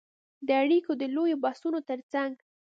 [0.47, 2.33] د اړیکو د لویو بحثونو ترڅنګ